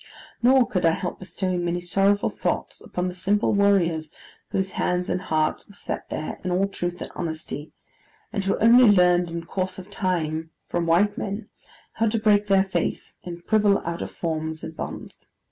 Nor 0.41 0.65
could 0.65 0.83
I 0.83 0.93
help 0.93 1.19
bestowing 1.19 1.63
many 1.63 1.79
sorrowful 1.79 2.31
thoughts 2.31 2.81
upon 2.81 3.07
the 3.07 3.13
simple 3.13 3.53
warriors 3.53 4.11
whose 4.49 4.71
hands 4.71 5.11
and 5.11 5.21
hearts 5.21 5.67
were 5.67 5.75
set 5.75 6.09
there, 6.09 6.39
in 6.43 6.49
all 6.49 6.67
truth 6.67 7.03
and 7.03 7.11
honesty; 7.13 7.71
and 8.33 8.43
who 8.43 8.57
only 8.57 8.85
learned 8.85 9.29
in 9.29 9.45
course 9.45 9.77
of 9.77 9.91
time 9.91 10.49
from 10.65 10.87
white 10.87 11.19
men 11.19 11.49
how 11.91 12.07
to 12.09 12.17
break 12.19 12.47
their 12.47 12.63
faith, 12.63 13.11
and 13.25 13.45
quibble 13.45 13.77
out 13.85 14.01
of 14.01 14.09
forms 14.09 14.63
and 14.63 14.75
bonds. 14.75 15.27